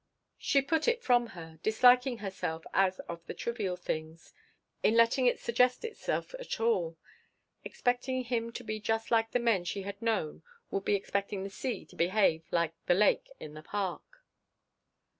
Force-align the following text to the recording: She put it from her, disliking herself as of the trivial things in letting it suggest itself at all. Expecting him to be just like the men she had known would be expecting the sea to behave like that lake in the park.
She 0.39 0.63
put 0.63 0.87
it 0.87 1.03
from 1.03 1.27
her, 1.37 1.59
disliking 1.61 2.17
herself 2.17 2.63
as 2.73 2.97
of 3.01 3.23
the 3.27 3.35
trivial 3.35 3.75
things 3.75 4.33
in 4.81 4.95
letting 4.95 5.27
it 5.27 5.37
suggest 5.37 5.85
itself 5.85 6.33
at 6.39 6.59
all. 6.59 6.97
Expecting 7.63 8.23
him 8.23 8.51
to 8.53 8.63
be 8.63 8.79
just 8.79 9.11
like 9.11 9.29
the 9.29 9.37
men 9.37 9.63
she 9.63 9.83
had 9.83 10.01
known 10.01 10.41
would 10.71 10.85
be 10.85 10.95
expecting 10.95 11.43
the 11.43 11.51
sea 11.51 11.85
to 11.85 11.95
behave 11.95 12.43
like 12.49 12.73
that 12.87 12.95
lake 12.97 13.29
in 13.39 13.53
the 13.53 13.61
park. 13.61 14.23